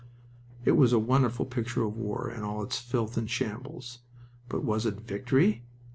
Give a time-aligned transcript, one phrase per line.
[0.65, 3.99] It was a wonderful picture of war in all its filth and shambles.
[4.49, 5.61] But was it Victory?